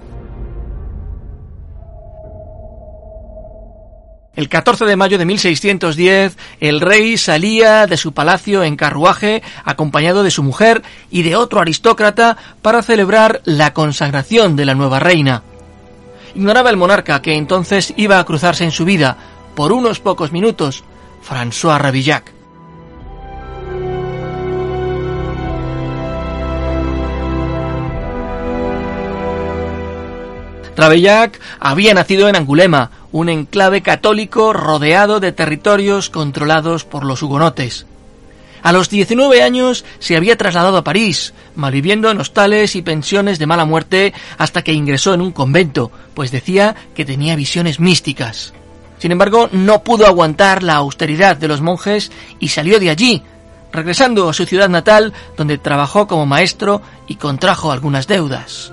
El 4.34 4.48
14 4.48 4.86
de 4.86 4.96
mayo 4.96 5.18
de 5.18 5.26
1610, 5.26 6.38
el 6.60 6.80
rey 6.80 7.18
salía 7.18 7.86
de 7.86 7.98
su 7.98 8.12
palacio 8.12 8.64
en 8.64 8.76
carruaje, 8.76 9.42
acompañado 9.62 10.22
de 10.22 10.30
su 10.30 10.42
mujer 10.42 10.82
y 11.10 11.22
de 11.22 11.36
otro 11.36 11.60
aristócrata, 11.60 12.38
para 12.62 12.82
celebrar 12.82 13.42
la 13.44 13.74
consagración 13.74 14.56
de 14.56 14.64
la 14.64 14.74
nueva 14.74 15.00
reina. 15.00 15.42
Ignoraba 16.34 16.70
el 16.70 16.78
monarca 16.78 17.20
que 17.20 17.36
entonces 17.36 17.92
iba 17.98 18.18
a 18.18 18.24
cruzarse 18.24 18.64
en 18.64 18.70
su 18.70 18.86
vida, 18.86 19.18
por 19.54 19.70
unos 19.70 20.00
pocos 20.00 20.32
minutos, 20.32 20.82
François 21.22 21.78
Ravillac. 21.78 22.32
Ravillac 30.74 31.38
había 31.60 31.92
nacido 31.92 32.30
en 32.30 32.36
Angulema, 32.36 32.90
un 33.12 33.28
enclave 33.28 33.82
católico 33.82 34.52
rodeado 34.52 35.20
de 35.20 35.32
territorios 35.32 36.10
controlados 36.10 36.84
por 36.84 37.04
los 37.04 37.22
hugonotes. 37.22 37.86
A 38.62 38.72
los 38.72 38.88
19 38.88 39.42
años 39.42 39.84
se 39.98 40.16
había 40.16 40.38
trasladado 40.38 40.76
a 40.76 40.84
París, 40.84 41.34
malviviendo 41.56 42.10
en 42.10 42.20
hostales 42.20 42.76
y 42.76 42.82
pensiones 42.82 43.38
de 43.38 43.46
mala 43.46 43.64
muerte 43.64 44.14
hasta 44.38 44.62
que 44.62 44.72
ingresó 44.72 45.14
en 45.14 45.20
un 45.20 45.32
convento, 45.32 45.90
pues 46.14 46.30
decía 46.30 46.76
que 46.94 47.04
tenía 47.04 47.36
visiones 47.36 47.80
místicas. 47.80 48.54
Sin 48.98 49.10
embargo, 49.10 49.48
no 49.50 49.82
pudo 49.82 50.06
aguantar 50.06 50.62
la 50.62 50.76
austeridad 50.76 51.36
de 51.36 51.48
los 51.48 51.60
monjes 51.60 52.12
y 52.38 52.48
salió 52.48 52.78
de 52.78 52.90
allí, 52.90 53.22
regresando 53.72 54.28
a 54.28 54.32
su 54.32 54.46
ciudad 54.46 54.68
natal, 54.68 55.12
donde 55.36 55.58
trabajó 55.58 56.06
como 56.06 56.24
maestro 56.24 56.82
y 57.08 57.16
contrajo 57.16 57.72
algunas 57.72 58.06
deudas. 58.06 58.72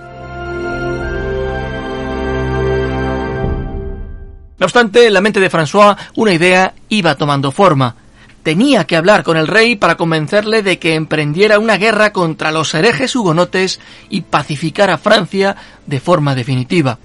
No 4.59 4.65
obstante, 4.65 5.07
en 5.07 5.13
la 5.13 5.21
mente 5.21 5.39
de 5.39 5.49
François 5.49 5.95
una 6.15 6.33
idea 6.33 6.73
iba 6.89 7.15
tomando 7.15 7.51
forma. 7.51 7.95
Tenía 8.43 8.85
que 8.85 8.97
hablar 8.97 9.23
con 9.23 9.37
el 9.37 9.47
rey 9.47 9.75
para 9.75 9.95
convencerle 9.95 10.63
de 10.63 10.79
que 10.79 10.95
emprendiera 10.95 11.59
una 11.59 11.77
guerra 11.77 12.11
contra 12.11 12.51
los 12.51 12.73
herejes 12.73 13.15
hugonotes 13.15 13.79
y 14.09 14.21
pacificar 14.21 14.89
a 14.89 14.97
Francia 14.97 15.55
de 15.85 15.99
forma 15.99 16.35
definitiva. 16.35 16.99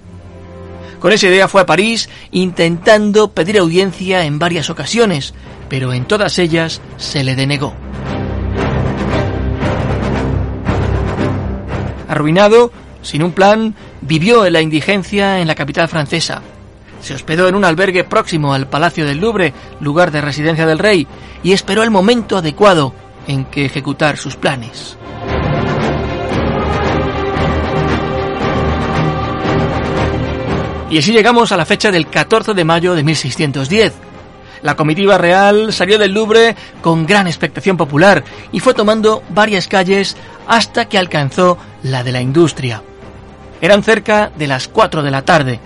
Con 0.99 1.11
esa 1.11 1.27
idea 1.27 1.47
fue 1.47 1.61
a 1.61 1.65
París 1.65 2.09
intentando 2.31 3.31
pedir 3.31 3.59
audiencia 3.59 4.25
en 4.25 4.39
varias 4.39 4.69
ocasiones, 4.69 5.33
pero 5.69 5.93
en 5.93 6.05
todas 6.05 6.39
ellas 6.39 6.81
se 6.97 7.23
le 7.23 7.35
denegó. 7.35 7.73
Arruinado, 12.07 12.71
sin 13.01 13.23
un 13.23 13.31
plan, 13.31 13.75
vivió 14.01 14.45
en 14.45 14.53
la 14.53 14.61
indigencia 14.61 15.39
en 15.39 15.47
la 15.47 15.55
capital 15.55 15.87
francesa 15.89 16.41
se 17.05 17.13
hospedó 17.13 17.47
en 17.47 17.53
un 17.53 17.63
albergue 17.63 18.03
próximo 18.03 18.55
al 18.55 18.67
Palacio 18.67 19.05
del 19.05 19.19
Louvre, 19.19 19.53
lugar 19.79 20.09
de 20.09 20.21
residencia 20.21 20.65
del 20.65 20.79
rey, 20.79 21.07
y 21.43 21.51
esperó 21.51 21.83
el 21.83 21.91
momento 21.91 22.35
adecuado 22.35 22.95
en 23.27 23.45
que 23.45 23.65
ejecutar 23.65 24.17
sus 24.17 24.35
planes. 24.35 24.97
Y 30.89 30.97
así 30.97 31.11
llegamos 31.11 31.51
a 31.51 31.57
la 31.57 31.65
fecha 31.65 31.91
del 31.91 32.07
14 32.07 32.55
de 32.55 32.65
mayo 32.65 32.95
de 32.95 33.03
1610. 33.03 33.93
La 34.63 34.75
comitiva 34.75 35.19
real 35.19 35.73
salió 35.73 35.99
del 35.99 36.11
Louvre 36.11 36.55
con 36.81 37.05
gran 37.05 37.27
expectación 37.27 37.77
popular 37.77 38.23
y 38.51 38.61
fue 38.61 38.73
tomando 38.73 39.21
varias 39.29 39.67
calles 39.67 40.17
hasta 40.47 40.85
que 40.85 40.97
alcanzó 40.97 41.59
la 41.83 42.03
de 42.03 42.11
la 42.11 42.21
industria. 42.21 42.81
Eran 43.61 43.83
cerca 43.83 44.31
de 44.35 44.47
las 44.47 44.67
4 44.67 45.03
de 45.03 45.11
la 45.11 45.21
tarde 45.23 45.59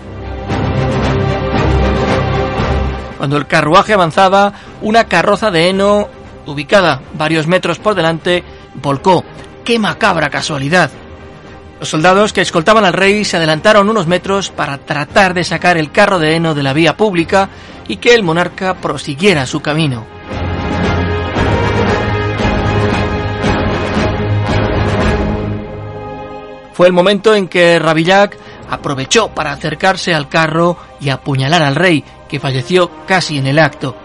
Cuando 3.20 3.36
el 3.36 3.48
carruaje 3.48 3.92
avanzaba, 3.92 4.54
una 4.82 5.04
carroza 5.04 5.52
de 5.52 5.68
heno, 5.68 6.08
ubicada 6.46 7.02
varios 7.16 7.48
metros 7.48 7.78
por 7.78 7.94
delante, 7.94 8.46
volcó. 8.76 9.26
¡Qué 9.66 9.78
macabra 9.78 10.30
casualidad! 10.30 10.90
Los 11.82 11.90
soldados 11.90 12.32
que 12.32 12.40
escoltaban 12.40 12.86
al 12.86 12.94
rey 12.94 13.26
se 13.26 13.36
adelantaron 13.36 13.90
unos 13.90 14.08
metros 14.08 14.52
para 14.52 14.78
tratar 14.78 15.34
de 15.34 15.44
sacar 15.44 15.78
el 15.78 15.92
carro 15.92 16.18
de 16.18 16.38
heno 16.38 16.56
de 16.56 16.64
la 16.64 16.72
vía 16.72 16.96
pública 16.96 17.50
y 17.90 17.98
que 17.98 18.16
el 18.16 18.24
monarca 18.24 18.76
prosiguiera 18.76 19.46
su 19.46 19.60
camino. 19.60 20.06
Fue 26.72 26.88
el 26.88 26.94
momento 26.94 27.36
en 27.36 27.50
que 27.50 27.80
Rabillac 27.80 28.38
aprovechó 28.70 29.28
para 29.28 29.52
acercarse 29.52 30.14
al 30.14 30.30
carro 30.30 30.78
y 31.02 31.10
apuñalar 31.10 31.62
al 31.62 31.76
rey, 31.76 32.06
que 32.30 32.40
falleció 32.40 32.90
casi 33.06 33.38
en 33.38 33.48
el 33.48 33.60
acto. 33.60 33.96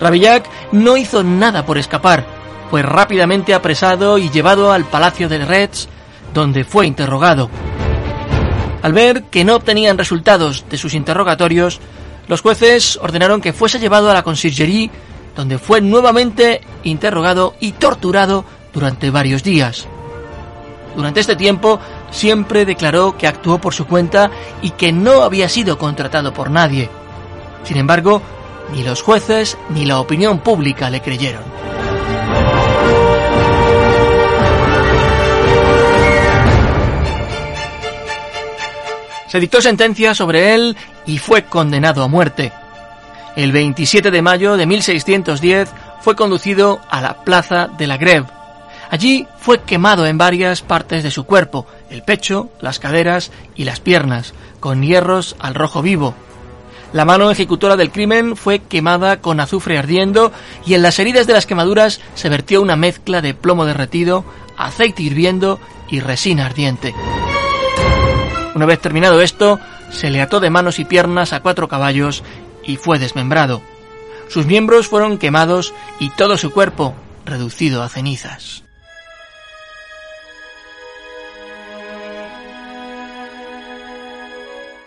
Rabillac 0.00 0.48
no 0.72 0.96
hizo 0.96 1.22
nada 1.22 1.66
por 1.66 1.76
escapar, 1.76 2.24
fue 2.70 2.82
rápidamente 2.82 3.54
apresado 3.54 4.18
y 4.18 4.30
llevado 4.30 4.72
al 4.72 4.84
palacio 4.84 5.28
de 5.28 5.44
Retz, 5.44 5.88
donde 6.32 6.64
fue 6.64 6.86
interrogado. 6.86 7.50
Al 8.82 8.92
ver 8.92 9.24
que 9.24 9.44
no 9.44 9.56
obtenían 9.56 9.98
resultados 9.98 10.64
de 10.68 10.76
sus 10.76 10.94
interrogatorios, 10.94 11.80
los 12.26 12.40
jueces 12.40 12.98
ordenaron 13.00 13.40
que 13.40 13.52
fuese 13.52 13.78
llevado 13.78 14.10
a 14.10 14.14
la 14.14 14.22
conciergerie, 14.22 14.90
donde 15.36 15.58
fue 15.58 15.80
nuevamente 15.80 16.60
interrogado 16.82 17.54
y 17.60 17.72
torturado 17.72 18.44
durante 18.72 19.10
varios 19.10 19.42
días. 19.42 19.86
Durante 20.96 21.20
este 21.20 21.36
tiempo 21.36 21.80
siempre 22.10 22.64
declaró 22.64 23.16
que 23.16 23.26
actuó 23.26 23.58
por 23.58 23.74
su 23.74 23.86
cuenta 23.86 24.30
y 24.62 24.70
que 24.70 24.92
no 24.92 25.22
había 25.22 25.48
sido 25.48 25.78
contratado 25.78 26.32
por 26.32 26.50
nadie. 26.50 26.88
Sin 27.64 27.76
embargo, 27.76 28.22
ni 28.72 28.82
los 28.82 29.02
jueces 29.02 29.58
ni 29.70 29.84
la 29.84 30.00
opinión 30.00 30.38
pública 30.38 30.90
le 30.90 31.00
creyeron. 31.00 31.42
Se 39.28 39.40
dictó 39.40 39.60
sentencia 39.60 40.14
sobre 40.14 40.54
él 40.54 40.76
y 41.06 41.18
fue 41.18 41.42
condenado 41.42 42.04
a 42.04 42.08
muerte. 42.08 42.52
El 43.34 43.50
27 43.50 44.12
de 44.12 44.22
mayo 44.22 44.56
de 44.56 44.64
1610 44.64 45.70
fue 46.02 46.14
conducido 46.14 46.80
a 46.88 47.00
la 47.00 47.24
plaza 47.24 47.66
de 47.66 47.88
la 47.88 47.96
Greve. 47.96 48.28
Allí 48.90 49.26
fue 49.38 49.62
quemado 49.62 50.06
en 50.06 50.18
varias 50.18 50.62
partes 50.62 51.02
de 51.02 51.10
su 51.10 51.24
cuerpo, 51.24 51.66
el 51.90 52.02
pecho, 52.02 52.50
las 52.60 52.78
caderas 52.78 53.32
y 53.56 53.64
las 53.64 53.80
piernas, 53.80 54.34
con 54.60 54.82
hierros 54.82 55.34
al 55.40 55.54
rojo 55.54 55.82
vivo, 55.82 56.14
La 56.94 57.04
mano 57.04 57.28
ejecutora 57.32 57.76
del 57.76 57.90
crimen 57.90 58.36
fue 58.36 58.60
quemada 58.60 59.20
con 59.20 59.40
azufre 59.40 59.76
ardiendo 59.76 60.30
y 60.64 60.74
en 60.74 60.82
las 60.82 61.00
heridas 61.00 61.26
de 61.26 61.32
las 61.32 61.44
quemaduras 61.44 62.00
se 62.14 62.28
vertió 62.28 62.62
una 62.62 62.76
mezcla 62.76 63.20
de 63.20 63.34
plomo 63.34 63.64
derretido, 63.64 64.24
aceite 64.56 65.02
hirviendo 65.02 65.58
y 65.90 65.98
resina 65.98 66.46
ardiente. 66.46 66.94
Una 68.54 68.64
vez 68.64 68.78
terminado 68.78 69.20
esto, 69.22 69.58
se 69.90 70.08
le 70.08 70.22
ató 70.22 70.38
de 70.38 70.50
manos 70.50 70.78
y 70.78 70.84
piernas 70.84 71.32
a 71.32 71.40
cuatro 71.40 71.66
caballos 71.66 72.22
y 72.62 72.76
fue 72.76 73.00
desmembrado. 73.00 73.60
Sus 74.28 74.46
miembros 74.46 74.86
fueron 74.86 75.18
quemados 75.18 75.74
y 75.98 76.10
todo 76.10 76.36
su 76.36 76.52
cuerpo 76.52 76.94
reducido 77.24 77.82
a 77.82 77.88
cenizas. 77.88 78.62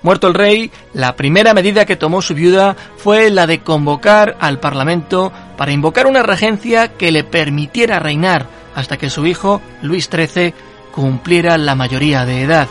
Muerto 0.08 0.30
el 0.30 0.36
rey, 0.36 0.72
la 0.94 1.18
primera 1.18 1.54
medida 1.54 1.84
que 1.84 1.98
tomó 1.98 2.22
su 2.22 2.34
viuda 2.34 2.78
fue 2.96 3.30
la 3.30 3.46
de 3.46 3.60
convocar 3.60 4.38
al 4.40 4.58
Parlamento 4.58 5.34
para 5.58 5.74
invocar 5.74 6.08
una 6.08 6.24
regencia 6.24 6.94
que 6.94 7.12
le 7.12 7.26
permitiera 7.26 8.00
reinar 8.00 8.48
hasta 8.74 8.96
que 8.96 9.10
su 9.10 9.28
hijo, 9.28 9.62
Luis 9.82 10.10
XIII, 10.10 10.54
cumpliera 10.94 11.58
la 11.58 11.76
mayoría 11.76 12.24
de 12.24 12.42
edad. 12.42 12.70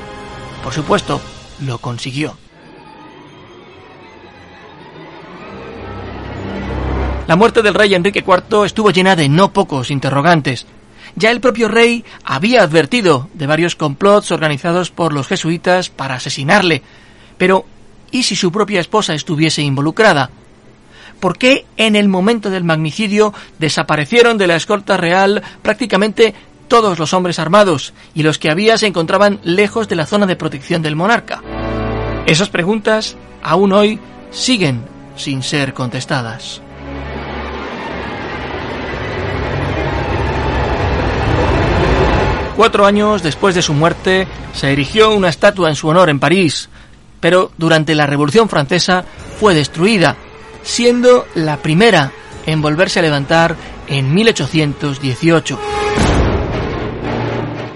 Por 0.64 0.72
supuesto, 0.72 1.20
lo 1.60 1.76
consiguió. 1.76 2.38
La 7.26 7.36
muerte 7.36 7.60
del 7.60 7.74
rey 7.74 7.94
Enrique 7.94 8.24
IV 8.26 8.64
estuvo 8.64 8.90
llena 8.92 9.14
de 9.14 9.28
no 9.28 9.52
pocos 9.52 9.90
interrogantes. 9.90 10.66
Ya 11.16 11.32
el 11.32 11.42
propio 11.42 11.68
rey 11.68 12.02
había 12.24 12.62
advertido 12.62 13.28
de 13.34 13.46
varios 13.46 13.76
complots 13.76 14.30
organizados 14.30 14.90
por 14.90 15.12
los 15.12 15.26
jesuitas 15.26 15.90
para 15.90 16.14
asesinarle, 16.14 16.82
pero, 17.38 17.64
¿y 18.10 18.22
si 18.22 18.36
su 18.36 18.52
propia 18.52 18.80
esposa 18.80 19.14
estuviese 19.14 19.62
involucrada? 19.62 20.30
¿Por 21.20 21.38
qué 21.38 21.64
en 21.76 21.96
el 21.96 22.08
momento 22.08 22.50
del 22.50 22.64
magnicidio 22.64 23.32
desaparecieron 23.58 24.36
de 24.38 24.46
la 24.46 24.56
escolta 24.56 24.96
real 24.96 25.42
prácticamente 25.62 26.34
todos 26.68 26.98
los 26.98 27.12
hombres 27.14 27.38
armados 27.38 27.94
y 28.14 28.22
los 28.22 28.38
que 28.38 28.50
había 28.50 28.76
se 28.76 28.86
encontraban 28.86 29.40
lejos 29.42 29.88
de 29.88 29.96
la 29.96 30.06
zona 30.06 30.26
de 30.26 30.36
protección 30.36 30.82
del 30.82 30.96
monarca? 30.96 31.42
Esas 32.26 32.48
preguntas 32.48 33.16
aún 33.42 33.72
hoy 33.72 34.00
siguen 34.30 34.82
sin 35.16 35.42
ser 35.42 35.72
contestadas. 35.72 36.60
Cuatro 42.56 42.86
años 42.86 43.22
después 43.22 43.54
de 43.54 43.60
su 43.60 43.74
muerte 43.74 44.26
se 44.54 44.72
erigió 44.72 45.14
una 45.14 45.28
estatua 45.28 45.68
en 45.68 45.76
su 45.76 45.88
honor 45.88 46.08
en 46.08 46.18
París, 46.18 46.70
pero 47.20 47.50
durante 47.56 47.94
la 47.94 48.06
Revolución 48.06 48.48
Francesa 48.48 49.04
fue 49.38 49.54
destruida, 49.54 50.16
siendo 50.62 51.26
la 51.34 51.58
primera 51.58 52.12
en 52.46 52.62
volverse 52.62 53.00
a 53.00 53.02
levantar 53.02 53.56
en 53.88 54.14
1818. 54.14 55.58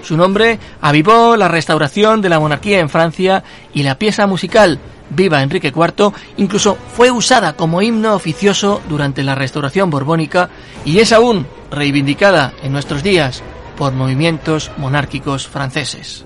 Su 0.03 0.17
nombre 0.17 0.59
avivó 0.81 1.37
la 1.37 1.47
restauración 1.47 2.21
de 2.21 2.29
la 2.29 2.39
monarquía 2.39 2.79
en 2.79 2.89
Francia 2.89 3.43
y 3.73 3.83
la 3.83 3.97
pieza 3.97 4.27
musical 4.27 4.79
Viva 5.13 5.41
Enrique 5.41 5.73
IV 5.75 6.13
incluso 6.37 6.77
fue 6.93 7.11
usada 7.11 7.53
como 7.53 7.81
himno 7.81 8.15
oficioso 8.15 8.81
durante 8.87 9.23
la 9.23 9.35
restauración 9.35 9.89
borbónica 9.89 10.49
y 10.85 10.99
es 10.99 11.11
aún 11.11 11.45
reivindicada 11.69 12.53
en 12.63 12.71
nuestros 12.71 13.03
días 13.03 13.43
por 13.77 13.93
movimientos 13.93 14.71
monárquicos 14.77 15.47
franceses. 15.47 16.25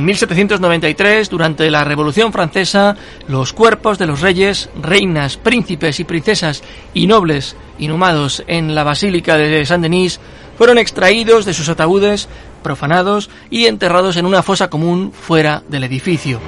En 0.00 0.06
1793, 0.06 1.28
durante 1.28 1.70
la 1.70 1.84
Revolución 1.84 2.32
Francesa, 2.32 2.96
los 3.28 3.52
cuerpos 3.52 3.98
de 3.98 4.06
los 4.06 4.22
reyes, 4.22 4.70
reinas, 4.80 5.36
príncipes 5.36 6.00
y 6.00 6.04
princesas 6.04 6.62
y 6.94 7.06
nobles 7.06 7.54
inhumados 7.78 8.42
en 8.46 8.74
la 8.74 8.82
Basílica 8.82 9.36
de 9.36 9.66
Saint-Denis 9.66 10.18
fueron 10.56 10.78
extraídos 10.78 11.44
de 11.44 11.52
sus 11.52 11.68
ataúdes, 11.68 12.30
profanados 12.62 13.28
y 13.50 13.66
enterrados 13.66 14.16
en 14.16 14.24
una 14.24 14.42
fosa 14.42 14.70
común 14.70 15.12
fuera 15.12 15.62
del 15.68 15.84
edificio. 15.84 16.40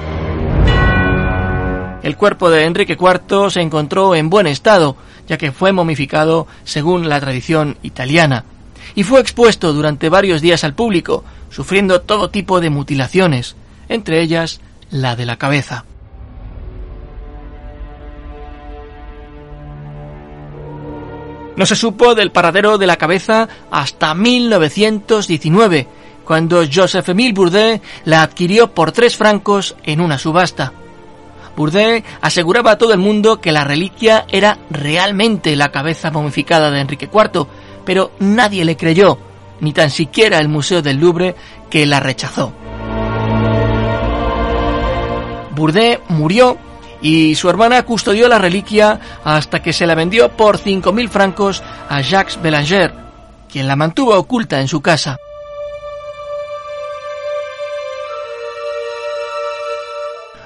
El 2.01 2.17
cuerpo 2.17 2.49
de 2.49 2.65
Enrique 2.65 2.97
IV 2.99 3.51
se 3.51 3.61
encontró 3.61 4.15
en 4.15 4.31
buen 4.31 4.47
estado, 4.47 4.97
ya 5.27 5.37
que 5.37 5.51
fue 5.51 5.71
momificado 5.71 6.47
según 6.63 7.07
la 7.07 7.19
tradición 7.19 7.77
italiana, 7.83 8.45
y 8.95 9.03
fue 9.03 9.21
expuesto 9.21 9.73
durante 9.73 10.09
varios 10.09 10.41
días 10.41 10.63
al 10.63 10.73
público, 10.73 11.23
sufriendo 11.53 12.01
todo 12.01 12.31
tipo 12.31 12.59
de 12.59 12.71
mutilaciones, 12.71 13.55
entre 13.87 14.21
ellas 14.21 14.59
la 14.89 15.15
de 15.15 15.25
la 15.25 15.37
cabeza. 15.37 15.85
No 21.55 21.67
se 21.67 21.75
supo 21.75 22.15
del 22.15 22.31
paradero 22.31 22.79
de 22.79 22.87
la 22.87 22.97
cabeza 22.97 23.47
hasta 23.69 24.15
1919, 24.15 25.87
cuando 26.25 26.63
Joseph-Émile 26.71 27.33
Bourdet 27.33 27.81
la 28.05 28.23
adquirió 28.23 28.73
por 28.73 28.91
tres 28.91 29.15
francos 29.15 29.75
en 29.83 30.01
una 30.01 30.17
subasta. 30.17 30.73
Bourdet 31.55 32.03
aseguraba 32.21 32.71
a 32.71 32.77
todo 32.79 32.93
el 32.93 32.99
mundo 32.99 33.39
que 33.39 33.51
la 33.51 33.63
reliquia 33.63 34.25
era 34.29 34.57
realmente 34.71 35.55
la 35.55 35.71
cabeza 35.71 36.09
momificada 36.09 36.71
de 36.71 36.79
Enrique 36.79 37.09
IV, 37.13 37.45
pero 37.85 38.11
nadie 38.17 38.65
le 38.65 38.75
creyó, 38.75 39.19
ni 39.63 39.73
tan 39.73 39.89
siquiera 39.89 40.37
el 40.37 40.49
Museo 40.49 40.81
del 40.81 40.97
Louvre, 40.97 41.35
que 41.69 41.85
la 41.85 41.99
rechazó. 41.99 42.53
Bourdet 45.55 46.01
murió 46.09 46.57
y 47.01 47.35
su 47.35 47.49
hermana 47.49 47.83
custodió 47.83 48.27
la 48.27 48.39
reliquia 48.39 48.99
hasta 49.23 49.61
que 49.61 49.73
se 49.73 49.87
la 49.87 49.95
vendió 49.95 50.29
por 50.29 50.59
5.000 50.59 51.09
francos 51.09 51.63
a 51.89 52.01
Jacques 52.01 52.41
Belanger, 52.41 52.93
quien 53.51 53.67
la 53.67 53.75
mantuvo 53.75 54.17
oculta 54.17 54.59
en 54.59 54.67
su 54.67 54.81
casa. 54.81 55.17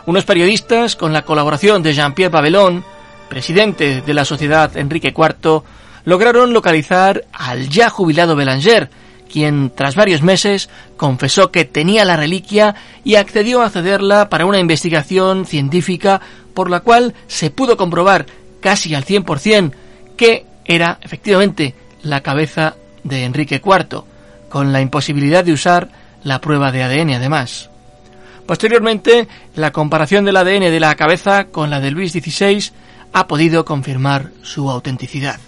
Unos 0.06 0.25
periodistas, 0.25 0.95
con 0.95 1.12
la 1.12 1.23
colaboración 1.23 1.84
de 1.84 1.93
Jean-Pierre 1.93 2.32
Babelon, 2.32 2.84
presidente 3.27 4.01
de 4.01 4.13
la 4.13 4.25
Sociedad 4.25 4.77
Enrique 4.77 5.13
IV, 5.15 5.63
lograron 6.06 6.53
localizar 6.53 7.25
al 7.34 7.67
ya 7.67 7.89
jubilado 7.89 8.36
Belanger, 8.36 8.89
quien 9.27 9.71
tras 9.75 9.95
varios 9.95 10.21
meses 10.21 10.69
confesó 10.95 11.51
que 11.51 11.65
tenía 11.65 12.05
la 12.05 12.17
reliquia 12.17 12.75
y 13.03 13.15
accedió 13.15 13.61
a 13.61 13.69
cederla 13.69 14.29
para 14.29 14.45
una 14.45 14.59
investigación 14.59 15.45
científica 15.45 16.21
por 16.53 16.69
la 16.69 16.79
cual 16.79 17.13
se 17.27 17.51
pudo 17.51 17.77
comprobar 17.77 18.25
casi 18.61 18.95
al 18.95 19.05
100% 19.05 19.71
que 20.15 20.45
era 20.65 20.99
efectivamente 21.01 21.75
la 22.03 22.21
cabeza 22.21 22.75
de 23.03 23.23
Enrique 23.23 23.61
IV, 23.63 24.03
con 24.49 24.73
la 24.73 24.81
imposibilidad 24.81 25.43
de 25.43 25.53
usar 25.53 25.89
la 26.23 26.41
prueba 26.41 26.71
de 26.71 26.83
ADN 26.83 27.11
además. 27.11 27.69
Posteriormente, 28.45 29.27
la 29.55 29.71
comparación 29.71 30.25
del 30.25 30.37
ADN 30.37 30.71
de 30.71 30.79
la 30.79 30.95
cabeza 30.95 31.45
con 31.45 31.69
la 31.69 31.79
de 31.79 31.91
Luis 31.91 32.13
XVI 32.13 32.71
ha 33.13 33.27
podido 33.27 33.65
confirmar 33.65 34.31
su 34.41 34.69
autenticidad. 34.69 35.39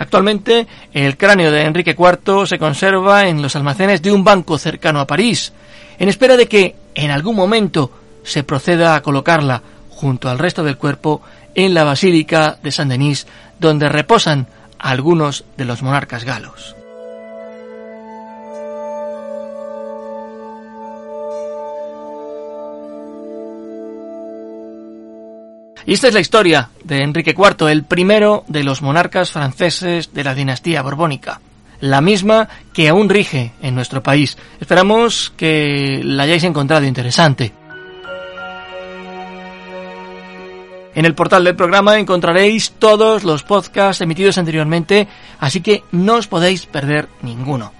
Actualmente, 0.00 0.66
el 0.94 1.18
cráneo 1.18 1.52
de 1.52 1.60
Enrique 1.60 1.94
IV 1.96 2.46
se 2.46 2.58
conserva 2.58 3.28
en 3.28 3.42
los 3.42 3.54
almacenes 3.54 4.00
de 4.00 4.10
un 4.10 4.24
banco 4.24 4.56
cercano 4.56 4.98
a 4.98 5.06
París, 5.06 5.52
en 5.98 6.08
espera 6.08 6.38
de 6.38 6.48
que, 6.48 6.74
en 6.94 7.10
algún 7.10 7.36
momento, 7.36 7.92
se 8.22 8.42
proceda 8.42 8.94
a 8.94 9.02
colocarla 9.02 9.60
junto 9.90 10.30
al 10.30 10.38
resto 10.38 10.64
del 10.64 10.78
cuerpo 10.78 11.20
en 11.54 11.74
la 11.74 11.84
Basílica 11.84 12.56
de 12.62 12.72
Saint-Denis, 12.72 13.26
donde 13.58 13.90
reposan 13.90 14.46
algunos 14.78 15.44
de 15.58 15.66
los 15.66 15.82
monarcas 15.82 16.24
galos. 16.24 16.79
Y 25.90 25.94
esta 25.94 26.06
es 26.06 26.14
la 26.14 26.20
historia 26.20 26.70
de 26.84 27.02
Enrique 27.02 27.34
IV, 27.36 27.68
el 27.68 27.82
primero 27.82 28.44
de 28.46 28.62
los 28.62 28.80
monarcas 28.80 29.32
franceses 29.32 30.14
de 30.14 30.22
la 30.22 30.36
dinastía 30.36 30.82
borbónica. 30.82 31.40
La 31.80 32.00
misma 32.00 32.48
que 32.72 32.88
aún 32.88 33.08
rige 33.08 33.54
en 33.60 33.74
nuestro 33.74 34.00
país. 34.00 34.38
Esperamos 34.60 35.32
que 35.36 36.00
la 36.04 36.22
hayáis 36.22 36.44
encontrado 36.44 36.86
interesante. 36.86 37.52
En 40.94 41.04
el 41.04 41.16
portal 41.16 41.42
del 41.42 41.56
programa 41.56 41.98
encontraréis 41.98 42.70
todos 42.78 43.24
los 43.24 43.42
podcasts 43.42 44.00
emitidos 44.00 44.38
anteriormente, 44.38 45.08
así 45.40 45.60
que 45.60 45.82
no 45.90 46.18
os 46.18 46.28
podéis 46.28 46.66
perder 46.66 47.08
ninguno. 47.22 47.72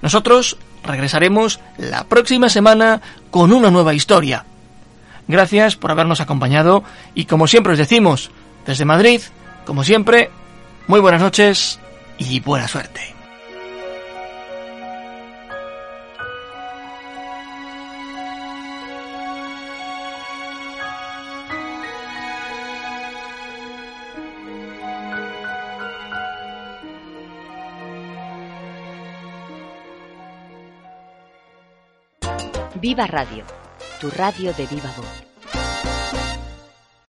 Nosotros 0.00 0.56
regresaremos 0.84 1.60
la 1.76 2.04
próxima 2.04 2.48
semana 2.48 3.02
con 3.30 3.52
una 3.52 3.70
nueva 3.70 3.92
historia. 3.92 4.46
Gracias 5.28 5.76
por 5.76 5.90
habernos 5.90 6.20
acompañado 6.20 6.82
y 7.14 7.26
como 7.26 7.46
siempre 7.46 7.72
os 7.72 7.78
decimos, 7.78 8.30
desde 8.66 8.86
Madrid, 8.86 9.20
como 9.66 9.84
siempre, 9.84 10.30
muy 10.86 11.00
buenas 11.00 11.20
noches 11.20 11.78
y 12.16 12.40
buena 12.40 12.66
suerte. 12.66 13.14
Viva 32.80 33.06
Radio 33.06 33.67
tu 34.00 34.10
radio 34.10 34.52
de 34.52 34.66
viva 34.66 34.92
voz. 34.96 35.27